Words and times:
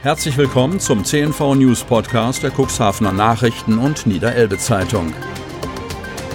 Herzlich 0.00 0.36
willkommen 0.36 0.78
zum 0.78 1.04
CNV 1.04 1.56
News 1.56 1.82
Podcast 1.82 2.44
der 2.44 2.52
Cuxhavener 2.52 3.12
Nachrichten 3.12 3.78
und 3.78 4.06
Niederelbe 4.06 4.56
Zeitung. 4.56 5.12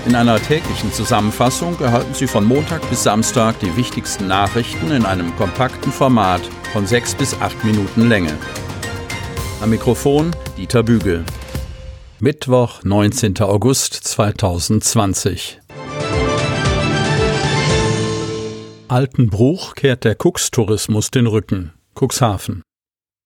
In 0.05 0.15
einer 0.15 0.37
täglichen 0.37 0.91
Zusammenfassung 0.91 1.79
erhalten 1.79 2.13
Sie 2.13 2.27
von 2.27 2.43
Montag 2.43 2.87
bis 2.89 3.03
Samstag 3.03 3.57
die 3.61 3.73
wichtigsten 3.77 4.27
Nachrichten 4.27 4.91
in 4.91 5.05
einem 5.05 5.33
kompakten 5.37 5.93
Format 5.93 6.41
von 6.73 6.85
sechs 6.85 7.15
bis 7.15 7.39
acht 7.39 7.63
Minuten 7.63 8.09
Länge. 8.09 8.37
Am 9.61 9.69
Mikrofon 9.69 10.35
Dieter 10.57 10.83
Bügel. 10.83 11.23
Mittwoch, 12.19 12.83
19. 12.83 13.39
August 13.39 13.93
2020. 13.93 15.61
Altenbruch 18.89 19.75
kehrt 19.75 20.03
der 20.03 20.15
Cux-Tourismus 20.15 21.11
den 21.11 21.27
Rücken. 21.27 21.71
Cuxhaven. 21.97 22.61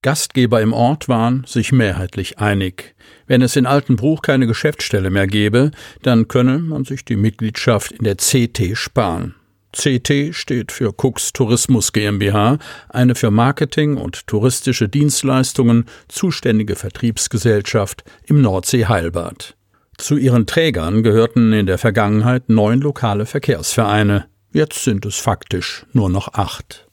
Gastgeber 0.08 0.62
im 0.62 0.72
Ort 0.72 1.10
waren 1.10 1.44
sich 1.46 1.74
mehrheitlich 1.74 2.40
einig. 2.40 2.96
Wenn 3.26 3.42
es 3.42 3.58
in 3.58 3.66
Altenbruch 3.66 4.22
keine 4.22 4.48
Geschäftsstelle 4.48 5.10
mehr 5.10 5.28
gäbe, 5.28 5.72
dann 6.02 6.30
könne 6.30 6.60
man 6.60 6.86
sich 6.86 7.04
die 7.04 7.18
Mitgliedschaft 7.18 7.92
in 7.92 8.06
der 8.06 8.16
CT 8.16 8.78
sparen. 8.78 9.36
CT 9.74 10.34
steht 10.34 10.72
für 10.72 10.94
Cux 10.94 11.34
Tourismus 11.34 11.92
GmbH, 11.92 12.58
eine 12.88 13.16
für 13.16 13.32
Marketing 13.32 13.98
und 13.98 14.28
touristische 14.28 14.88
Dienstleistungen 14.88 15.84
zuständige 16.08 16.78
Vertriebsgesellschaft 16.78 18.06
im 18.28 18.40
Nordsee-Heilbad. 18.42 19.58
Zu 19.98 20.16
ihren 20.16 20.46
Trägern 20.46 21.04
gehörten 21.04 21.52
in 21.52 21.66
der 21.66 21.78
Vergangenheit 21.78 22.48
neun 22.48 22.80
lokale 22.80 23.26
Verkehrsvereine. 23.26 24.28
Jetzt 24.54 24.86
sind 24.86 25.06
es 25.06 25.18
faktisch 25.18 25.86
nur 25.92 26.10
noch 26.10 26.34
acht. 26.34 26.87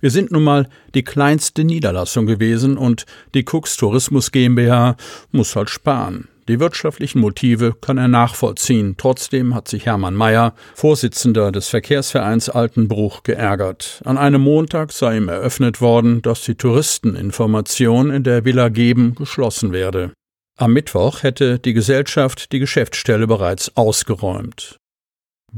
Wir 0.00 0.10
sind 0.10 0.30
nun 0.30 0.44
mal 0.44 0.68
die 0.94 1.02
kleinste 1.02 1.64
Niederlassung 1.64 2.26
gewesen 2.26 2.76
und 2.76 3.04
die 3.34 3.44
Cooks 3.44 3.76
Tourismus 3.76 4.30
GmbH 4.30 4.96
muss 5.32 5.56
halt 5.56 5.70
sparen. 5.70 6.28
Die 6.48 6.60
wirtschaftlichen 6.60 7.20
Motive 7.20 7.74
kann 7.78 7.98
er 7.98 8.08
nachvollziehen. 8.08 8.94
Trotzdem 8.96 9.54
hat 9.54 9.68
sich 9.68 9.84
Hermann 9.84 10.14
Mayer, 10.14 10.54
Vorsitzender 10.74 11.52
des 11.52 11.68
Verkehrsvereins 11.68 12.48
Altenbruch, 12.48 13.22
geärgert. 13.22 14.00
An 14.06 14.16
einem 14.16 14.40
Montag 14.40 14.92
sei 14.92 15.18
ihm 15.18 15.28
eröffnet 15.28 15.82
worden, 15.82 16.22
dass 16.22 16.42
die 16.42 16.54
Touristeninformation 16.54 18.10
in 18.10 18.22
der 18.22 18.46
Villa 18.46 18.70
Geben 18.70 19.14
geschlossen 19.14 19.72
werde. 19.72 20.12
Am 20.56 20.72
Mittwoch 20.72 21.22
hätte 21.22 21.58
die 21.58 21.74
Gesellschaft 21.74 22.50
die 22.52 22.60
Geschäftsstelle 22.60 23.26
bereits 23.26 23.76
ausgeräumt. 23.76 24.77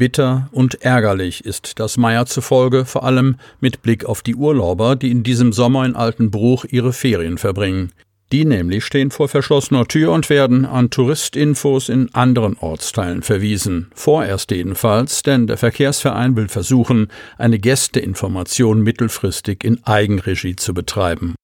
Bitter 0.00 0.48
und 0.50 0.80
ärgerlich 0.80 1.44
ist 1.44 1.78
das 1.78 1.98
Meier 1.98 2.24
zufolge, 2.24 2.86
vor 2.86 3.04
allem 3.04 3.36
mit 3.60 3.82
Blick 3.82 4.06
auf 4.06 4.22
die 4.22 4.34
Urlauber, 4.34 4.96
die 4.96 5.10
in 5.10 5.22
diesem 5.22 5.52
Sommer 5.52 5.84
in 5.84 5.94
Altenbruch 5.94 6.64
ihre 6.64 6.94
Ferien 6.94 7.36
verbringen. 7.36 7.92
Die 8.32 8.46
nämlich 8.46 8.82
stehen 8.82 9.10
vor 9.10 9.28
verschlossener 9.28 9.86
Tür 9.86 10.12
und 10.12 10.30
werden 10.30 10.64
an 10.64 10.88
Touristinfos 10.88 11.90
in 11.90 12.14
anderen 12.14 12.56
Ortsteilen 12.56 13.20
verwiesen. 13.20 13.90
Vorerst 13.94 14.50
jedenfalls, 14.50 15.22
denn 15.22 15.46
der 15.46 15.58
Verkehrsverein 15.58 16.34
will 16.34 16.48
versuchen, 16.48 17.08
eine 17.36 17.58
Gästeinformation 17.58 18.80
mittelfristig 18.80 19.64
in 19.64 19.84
Eigenregie 19.84 20.56
zu 20.56 20.72
betreiben. 20.72 21.34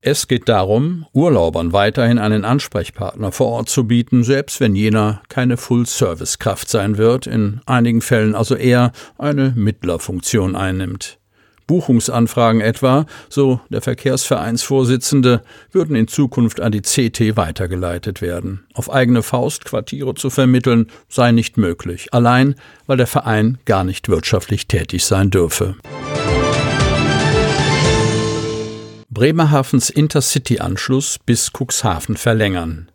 Es 0.00 0.28
geht 0.28 0.48
darum, 0.48 1.06
Urlaubern 1.12 1.72
weiterhin 1.72 2.18
einen 2.18 2.44
Ansprechpartner 2.44 3.32
vor 3.32 3.48
Ort 3.48 3.68
zu 3.68 3.88
bieten, 3.88 4.22
selbst 4.22 4.60
wenn 4.60 4.76
jener 4.76 5.22
keine 5.28 5.56
Full-Service-Kraft 5.56 6.68
sein 6.68 6.98
wird, 6.98 7.26
in 7.26 7.60
einigen 7.66 8.00
Fällen 8.00 8.36
also 8.36 8.54
eher 8.54 8.92
eine 9.18 9.52
Mittlerfunktion 9.56 10.54
einnimmt. 10.54 11.18
Buchungsanfragen 11.66 12.60
etwa, 12.60 13.06
so 13.28 13.60
der 13.70 13.82
Verkehrsvereinsvorsitzende, 13.82 15.42
würden 15.72 15.96
in 15.96 16.06
Zukunft 16.06 16.60
an 16.60 16.70
die 16.70 16.82
CT 16.82 17.36
weitergeleitet 17.36 18.22
werden. 18.22 18.66
Auf 18.74 18.92
eigene 18.92 19.24
Faust 19.24 19.64
Quartiere 19.64 20.14
zu 20.14 20.30
vermitteln, 20.30 20.86
sei 21.08 21.32
nicht 21.32 21.56
möglich, 21.56 22.14
allein 22.14 22.54
weil 22.86 22.98
der 22.98 23.08
Verein 23.08 23.58
gar 23.64 23.82
nicht 23.82 24.08
wirtschaftlich 24.08 24.68
tätig 24.68 25.04
sein 25.04 25.30
dürfe. 25.30 25.74
Bremerhavens 29.10 29.88
Intercity-Anschluss 29.88 31.18
bis 31.24 31.50
Cuxhaven 31.50 32.18
verlängern. 32.18 32.90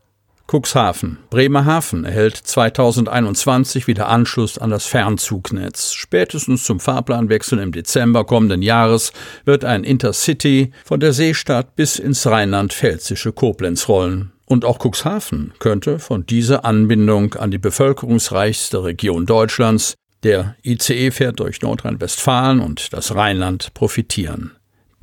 Cuxhaven. 0.46 1.18
Bremerhaven 1.32 2.06
erhält 2.06 2.38
2021 2.38 3.88
wieder 3.88 4.10
Anschluss 4.10 4.60
an 4.60 4.70
das 4.70 4.86
Fernzugnetz. 4.86 5.94
Spätestens 5.94 6.66
zum 6.66 6.80
Fahrplanwechsel 6.80 7.58
im 7.58 7.72
Dezember 7.72 8.26
kommenden 8.26 8.62
Jahres 8.62 9.12
wird 9.46 9.66
ein 9.66 9.84
Intercity 9.84 10.72
von 10.86 11.00
der 11.00 11.14
Seestadt 11.14 11.76
bis 11.76 11.98
ins 11.98 12.28
rheinland-pfälzische 12.28 13.32
Koblenz 13.32 13.90
rollen. 13.90 14.34
Und 14.46 14.66
auch 14.66 14.78
Cuxhaven 14.78 15.54
könnte 15.58 15.98
von 15.98 16.28
dieser 16.28 16.64
Anbindung 16.64 17.34
an 17.34 17.50
die 17.50 17.58
bevölkerungsreichste 17.58 18.84
Region 18.84 19.26
Deutschlands, 19.26 19.96
der 20.22 20.56
ICE 20.64 21.10
fährt 21.10 21.40
durch 21.40 21.64
Nordrhein-Westfalen 21.64 22.60
und 22.60 22.94
das 22.94 23.16
Rheinland, 23.16 23.74
profitieren. 23.74 24.52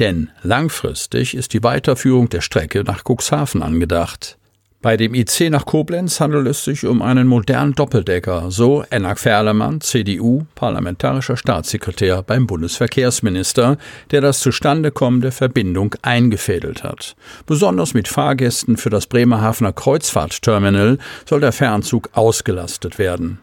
Denn 0.00 0.30
langfristig 0.42 1.36
ist 1.36 1.52
die 1.52 1.62
Weiterführung 1.62 2.30
der 2.30 2.40
Strecke 2.40 2.84
nach 2.84 3.04
Cuxhaven 3.04 3.62
angedacht. 3.62 4.38
Bei 4.82 4.96
dem 4.96 5.12
IC 5.12 5.50
nach 5.50 5.66
Koblenz 5.66 6.20
handelt 6.20 6.46
es 6.46 6.64
sich 6.64 6.86
um 6.86 7.02
einen 7.02 7.26
modernen 7.26 7.74
Doppeldecker, 7.74 8.50
so 8.50 8.82
Enak 8.88 9.18
Ferlemann, 9.18 9.82
CDU, 9.82 10.46
parlamentarischer 10.54 11.36
Staatssekretär 11.36 12.22
beim 12.22 12.46
Bundesverkehrsminister, 12.46 13.76
der 14.10 14.22
das 14.22 14.40
Zustandekommen 14.40 15.20
der 15.20 15.32
Verbindung 15.32 15.94
eingefädelt 16.00 16.82
hat. 16.82 17.14
Besonders 17.44 17.92
mit 17.92 18.08
Fahrgästen 18.08 18.78
für 18.78 18.88
das 18.88 19.06
Bremerhavener 19.06 19.74
Kreuzfahrtterminal 19.74 20.96
soll 21.28 21.42
der 21.42 21.52
Fernzug 21.52 22.08
ausgelastet 22.14 22.98
werden. 22.98 23.38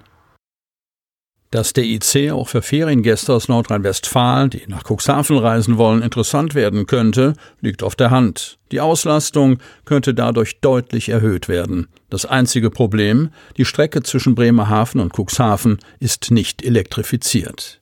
Dass 1.50 1.72
der 1.72 1.86
IC 1.86 2.32
auch 2.32 2.50
für 2.50 2.62
Feriengäste 2.62 3.34
aus 3.34 3.48
Nordrhein-Westfalen, 3.48 4.50
die 4.50 4.64
nach 4.68 4.84
Cuxhaven 4.84 5.38
reisen 5.38 5.78
wollen, 5.78 6.02
interessant 6.02 6.56
werden 6.56 6.88
könnte, 6.88 7.34
liegt 7.62 7.84
auf 7.84 7.96
der 7.96 8.12
Hand. 8.12 8.60
Die 8.74 8.82
Auslastung 8.82 9.60
könnte 9.86 10.14
dadurch 10.14 10.60
deutlich 10.60 11.08
erhöht 11.08 11.48
werden. 11.48 11.88
Das 12.10 12.26
einzige 12.26 12.70
Problem, 12.70 13.30
die 13.56 13.64
Strecke 13.64 14.04
zwischen 14.04 14.36
Bremerhaven 14.36 15.00
und 15.00 15.14
Cuxhaven 15.18 15.80
ist 16.00 16.32
nicht 16.32 16.64
elektrifiziert. 16.64 17.80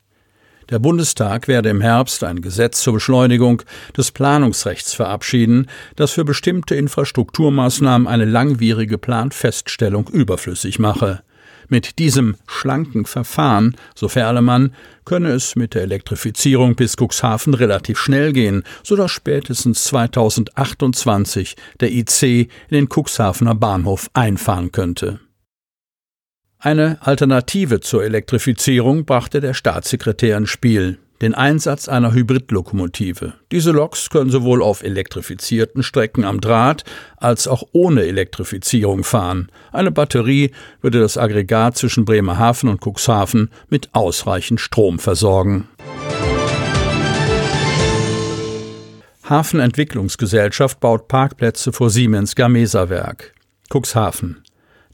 Der 0.69 0.79
Bundestag 0.79 1.47
werde 1.47 1.69
im 1.69 1.81
Herbst 1.81 2.23
ein 2.23 2.41
Gesetz 2.41 2.81
zur 2.81 2.93
Beschleunigung 2.93 3.61
des 3.95 4.11
Planungsrechts 4.11 4.93
verabschieden, 4.93 5.67
das 5.95 6.11
für 6.11 6.25
bestimmte 6.25 6.75
Infrastrukturmaßnahmen 6.75 8.07
eine 8.07 8.25
langwierige 8.25 8.97
Planfeststellung 8.97 10.07
überflüssig 10.07 10.79
mache. 10.79 11.21
Mit 11.69 11.99
diesem 11.99 12.35
schlanken 12.47 13.05
Verfahren, 13.05 13.75
so 13.95 14.07
Ferlemann, 14.07 14.73
könne 15.05 15.29
es 15.29 15.55
mit 15.55 15.73
der 15.73 15.83
Elektrifizierung 15.83 16.75
bis 16.75 16.95
Cuxhaven 16.95 17.53
relativ 17.53 17.99
schnell 17.99 18.33
gehen, 18.33 18.63
so 18.83 18.95
dass 18.95 19.11
spätestens 19.11 19.83
2028 19.85 21.55
der 21.79 21.91
IC 21.91 22.23
in 22.23 22.47
den 22.71 22.89
Cuxhavener 22.89 23.55
Bahnhof 23.55 24.09
einfahren 24.13 24.71
könnte. 24.71 25.19
Eine 26.57 26.97
Alternative 27.01 27.79
zur 27.79 28.03
Elektrifizierung 28.03 29.05
brachte 29.05 29.39
der 29.39 29.53
Staatssekretär 29.53 30.37
ins 30.37 30.49
Spiel 30.49 30.97
den 31.21 31.33
Einsatz 31.33 31.87
einer 31.87 32.13
Hybridlokomotive. 32.13 33.33
Diese 33.51 33.71
Loks 33.71 34.09
können 34.09 34.29
sowohl 34.29 34.61
auf 34.61 34.83
elektrifizierten 34.83 35.83
Strecken 35.83 36.25
am 36.25 36.41
Draht 36.41 36.83
als 37.17 37.47
auch 37.47 37.63
ohne 37.71 38.03
Elektrifizierung 38.03 39.03
fahren. 39.03 39.49
Eine 39.71 39.91
Batterie 39.91 40.51
würde 40.81 40.99
das 40.99 41.17
Aggregat 41.17 41.77
zwischen 41.77 42.05
Bremerhaven 42.05 42.69
und 42.69 42.81
Cuxhaven 42.81 43.49
mit 43.69 43.89
ausreichend 43.93 44.59
Strom 44.59 44.99
versorgen. 44.99 45.67
Hafenentwicklungsgesellschaft 49.27 50.79
baut 50.79 51.07
Parkplätze 51.07 51.73
vor 51.73 51.89
Siemens 51.89 52.35
Gamesa 52.35 52.89
Werk. 52.89 53.33
Cuxhaven. 53.73 54.44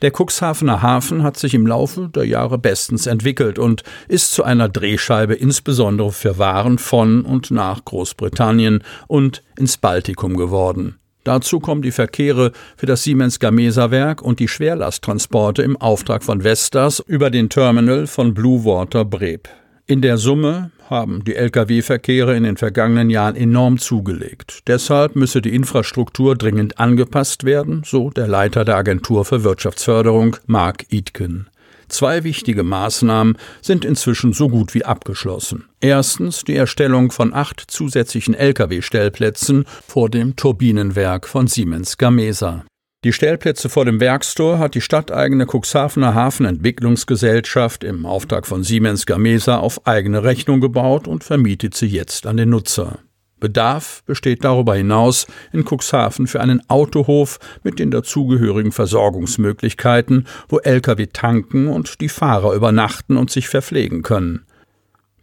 Der 0.01 0.11
Cuxhavener 0.11 0.81
Hafen 0.81 1.21
hat 1.21 1.37
sich 1.37 1.53
im 1.53 1.67
Laufe 1.67 2.09
der 2.13 2.25
Jahre 2.25 2.57
bestens 2.57 3.05
entwickelt 3.05 3.59
und 3.59 3.83
ist 4.07 4.31
zu 4.31 4.43
einer 4.43 4.67
Drehscheibe 4.67 5.35
insbesondere 5.35 6.11
für 6.11 6.39
Waren 6.39 6.79
von 6.79 7.23
und 7.23 7.51
nach 7.51 7.85
Großbritannien 7.85 8.83
und 9.07 9.43
ins 9.57 9.77
Baltikum 9.77 10.37
geworden. 10.37 10.97
Dazu 11.23 11.59
kommen 11.59 11.83
die 11.83 11.91
Verkehre 11.91 12.51
für 12.77 12.87
das 12.87 13.03
Siemens 13.03 13.39
Gamesa 13.39 13.91
Werk 13.91 14.23
und 14.23 14.39
die 14.39 14.47
Schwerlasttransporte 14.47 15.61
im 15.61 15.77
Auftrag 15.77 16.23
von 16.23 16.43
Vestas 16.43 16.99
über 16.99 17.29
den 17.29 17.49
Terminal 17.49 18.07
von 18.07 18.33
Blue 18.33 18.65
Water 18.65 19.05
Breb. 19.05 19.49
In 19.87 20.01
der 20.01 20.17
Summe 20.17 20.71
haben 20.89 21.23
die 21.23 21.35
Lkw-Verkehre 21.35 22.35
in 22.35 22.43
den 22.43 22.57
vergangenen 22.57 23.09
Jahren 23.09 23.35
enorm 23.35 23.77
zugelegt. 23.77 24.67
Deshalb 24.67 25.15
müsse 25.15 25.41
die 25.41 25.55
Infrastruktur 25.55 26.35
dringend 26.35 26.79
angepasst 26.79 27.43
werden, 27.43 27.83
so 27.85 28.09
der 28.09 28.27
Leiter 28.27 28.65
der 28.65 28.77
Agentur 28.77 29.25
für 29.25 29.43
Wirtschaftsförderung, 29.43 30.37
Mark 30.47 30.85
Itken. 30.89 31.47
Zwei 31.87 32.23
wichtige 32.23 32.63
Maßnahmen 32.63 33.37
sind 33.61 33.83
inzwischen 33.83 34.31
so 34.31 34.47
gut 34.47 34.73
wie 34.73 34.85
abgeschlossen. 34.85 35.65
Erstens 35.81 36.45
die 36.45 36.55
Erstellung 36.55 37.11
von 37.11 37.33
acht 37.33 37.61
zusätzlichen 37.67 38.33
Lkw-Stellplätzen 38.33 39.65
vor 39.85 40.09
dem 40.09 40.37
Turbinenwerk 40.37 41.27
von 41.27 41.47
Siemens 41.47 41.97
Gamesa. 41.97 42.63
Die 43.03 43.13
Stellplätze 43.13 43.67
vor 43.67 43.85
dem 43.85 43.99
Werkstor 43.99 44.59
hat 44.59 44.75
die 44.75 44.81
stadteigene 44.81 45.47
Cuxhavener 45.47 46.13
Hafenentwicklungsgesellschaft 46.13 47.83
im 47.83 48.05
Auftrag 48.05 48.45
von 48.45 48.63
Siemens 48.63 49.07
Gamesa 49.07 49.57
auf 49.57 49.87
eigene 49.87 50.23
Rechnung 50.23 50.61
gebaut 50.61 51.07
und 51.07 51.23
vermietet 51.23 51.73
sie 51.73 51.87
jetzt 51.87 52.27
an 52.27 52.37
den 52.37 52.49
Nutzer. 52.49 52.99
Bedarf 53.39 54.03
besteht 54.05 54.43
darüber 54.43 54.75
hinaus 54.75 55.25
in 55.51 55.65
Cuxhaven 55.65 56.27
für 56.27 56.41
einen 56.41 56.61
Autohof 56.69 57.39
mit 57.63 57.79
den 57.79 57.89
dazugehörigen 57.89 58.71
Versorgungsmöglichkeiten, 58.71 60.27
wo 60.47 60.59
Lkw 60.59 61.07
tanken 61.07 61.69
und 61.69 62.01
die 62.01 62.09
Fahrer 62.09 62.53
übernachten 62.53 63.17
und 63.17 63.31
sich 63.31 63.49
verpflegen 63.49 64.03
können. 64.03 64.45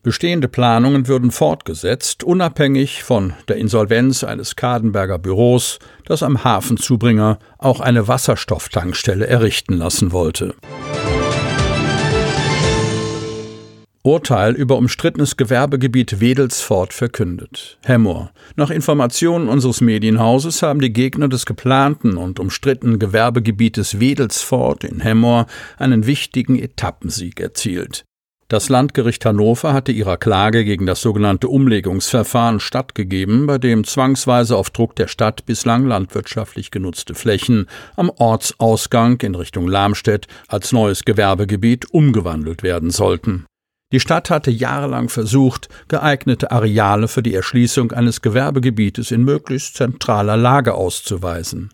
Bestehende 0.03 0.49
Planungen 0.49 1.09
würden 1.09 1.31
fortgesetzt, 1.31 2.23
unabhängig 2.23 3.03
von 3.03 3.35
der 3.49 3.57
Insolvenz 3.57 4.23
eines 4.23 4.55
Kadenberger 4.55 5.19
Büros, 5.19 5.79
das 6.05 6.23
am 6.23 6.45
Hafenzubringer 6.45 7.39
auch 7.59 7.81
eine 7.81 8.07
Wasserstofftankstelle 8.09 9.27
errichten 9.27 9.75
lassen 9.75 10.13
wollte. 10.13 10.55
Urteil 14.09 14.55
über 14.55 14.79
umstrittenes 14.79 15.37
Gewerbegebiet 15.37 16.21
Wedelsfort 16.21 16.95
verkündet. 16.95 17.79
Hemmoor. 17.85 18.31
Nach 18.57 18.71
Informationen 18.71 19.49
unseres 19.49 19.83
Medienhauses 19.83 20.63
haben 20.63 20.81
die 20.81 20.93
Gegner 20.93 21.29
des 21.29 21.45
geplanten 21.45 22.17
und 22.17 22.41
umstrittenen 22.41 22.99
Gewerbegebietes 22.99 24.01
Wedelsfort 24.01 24.85
in 24.85 25.01
Hemmoor 25.01 25.47
einen 25.77 26.07
wichtigen 26.07 26.59
Etappensieg 26.59 27.41
erzielt. 27.41 28.08
Das 28.51 28.71
Landgericht 28.71 29.27
Hannover 29.27 29.75
hatte 29.75 29.93
ihrer 29.93 30.17
Klage 30.17 30.65
gegen 30.65 30.87
das 30.87 31.03
sogenannte 31.03 31.49
Umlegungsverfahren 31.49 32.61
stattgegeben, 32.61 33.47
bei 33.47 33.59
dem 33.59 33.85
zwangsweise 33.85 34.57
auf 34.57 34.71
Druck 34.71 34.97
der 34.97 35.07
Stadt 35.07 35.45
bislang 35.45 35.85
landwirtschaftlich 35.85 36.71
genutzte 36.71 37.15
Flächen 37.15 37.67
am 37.97 38.09
Ortsausgang 38.09 39.21
in 39.21 39.35
Richtung 39.35 39.69
Lamstedt 39.69 40.29
als 40.47 40.73
neues 40.73 41.05
Gewerbegebiet 41.05 41.93
umgewandelt 41.93 42.63
werden 42.63 42.91
sollten. 42.91 43.45
Die 43.93 44.01
Stadt 44.01 44.31
hatte 44.31 44.51
jahrelang 44.51 45.11
versucht, 45.11 45.69
geeignete 45.89 46.51
Areale 46.51 47.09
für 47.09 47.23
die 47.23 47.35
Erschließung 47.35 47.93
eines 47.93 48.23
Gewerbegebietes 48.23 49.11
in 49.11 49.25
möglichst 49.25 49.77
zentraler 49.77 50.39
Lage 50.39 50.73
auszuweisen. 50.73 51.69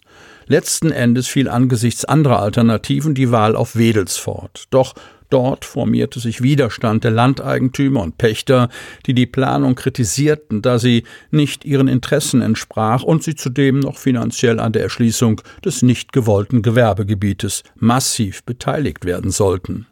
Letzten 0.47 0.91
Endes 0.91 1.27
fiel 1.27 1.49
angesichts 1.49 2.05
anderer 2.05 2.41
Alternativen 2.41 3.15
die 3.15 3.31
Wahl 3.31 3.57
auf 3.57 3.77
Wedelsfort. 3.77 4.65
Doch 4.71 4.95
Dort 5.35 5.65
formierte 5.65 6.21
sich 6.21 6.43
Widerstand 6.43 7.03
der 7.03 7.11
Landeigentümer 7.11 8.03
und 8.03 8.19
Pächter, 8.19 8.69
die 9.07 9.15
die 9.15 9.27
Planung 9.27 9.75
kritisierten, 9.75 10.63
da 10.63 10.79
sie 10.79 11.03
nicht 11.33 11.65
ihren 11.65 11.89
Interessen 11.89 12.41
entsprach 12.41 13.03
und 13.03 13.25
sie 13.25 13.35
zudem 13.35 13.81
noch 13.81 13.99
finanziell 13.99 14.61
an 14.61 14.73
der 14.73 14.83
Erschließung 14.83 15.41
des 15.65 15.83
nicht 15.83 16.13
gewollten 16.13 16.63
Gewerbegebietes 16.63 17.65
massiv 17.75 18.45
beteiligt 18.45 19.07
werden 19.07 19.33
sollten. 19.33 19.87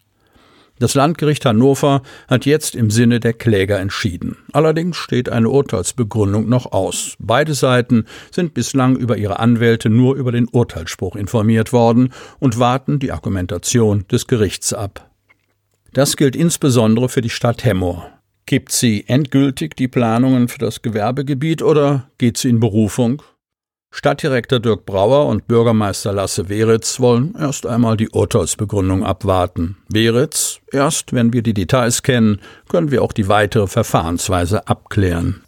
Das 0.83 0.95
Landgericht 0.95 1.47
Hannover 1.47 2.03
hat 2.27 2.45
jetzt 2.45 2.75
im 2.75 2.91
Sinne 2.91 3.21
der 3.21 3.35
Kläger 3.35 3.79
entschieden. 3.79 4.39
Allerdings 4.53 4.97
steht 4.97 5.29
eine 5.29 5.49
Urteilsbegründung 5.49 6.49
noch 6.49 6.73
aus. 6.73 7.15
Beide 7.21 7.55
Seiten 7.55 8.05
sind 8.33 8.53
bislang 8.53 8.97
über 8.97 9.17
ihre 9.17 9.39
Anwälte 9.39 9.91
nur 9.91 10.17
über 10.17 10.33
den 10.33 10.49
Urteilsspruch 10.49 11.15
informiert 11.15 11.73
worden 11.73 12.13
und 12.41 12.59
warten 12.59 12.99
die 12.99 13.13
Argumentation 13.13 14.07
des 14.11 14.27
Gerichts 14.27 14.73
ab. 14.73 15.09
Das 15.93 16.17
gilt 16.17 16.35
insbesondere 16.35 17.09
für 17.09 17.21
die 17.21 17.31
Stadt 17.31 17.63
Hemmoor. 17.63 18.11
Kippt 18.49 18.73
sie 18.73 19.05
endgültig 19.07 19.77
die 19.77 19.87
Planungen 19.87 20.49
für 20.49 20.59
das 20.59 20.83
Gewerbegebiet 20.83 21.63
oder 21.63 22.11
geht 22.19 22.39
sie 22.39 22.49
in 22.49 22.59
Berufung? 22.59 23.23
Stadtdirektor 23.95 24.59
Dirk 24.59 24.87
Brauer 24.87 25.27
und 25.27 25.47
Bürgermeister 25.47 26.15
Lasse 26.15 26.49
Weritz 26.49 26.99
wollen 26.99 27.37
erst 27.39 27.67
einmal 27.67 27.99
die 27.99 28.09
Urteilsbegründung 28.09 29.05
abwarten. 29.05 29.77
Weritz, 29.89 30.61
erst 30.73 31.13
wenn 31.13 31.35
wir 31.35 31.43
die 31.43 31.53
Details 31.53 32.03
kennen, 32.03 32.41
können 32.69 32.91
wir 32.91 33.03
auch 33.03 33.13
die 33.13 33.29
weitere 33.29 33.67
Verfahrensweise 33.67 34.67
abklären. 34.67 35.43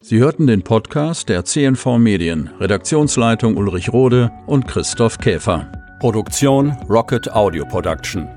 Sie 0.00 0.18
hörten 0.18 0.46
den 0.46 0.62
Podcast 0.62 1.28
der 1.28 1.44
CNV 1.44 1.98
Medien, 1.98 2.50
Redaktionsleitung 2.60 3.56
Ulrich 3.56 3.92
Rode 3.92 4.30
und 4.46 4.68
Christoph 4.68 5.18
Käfer. 5.18 5.72
Produktion 5.98 6.76
Rocket 6.88 7.32
Audio 7.32 7.64
Production. 7.64 8.28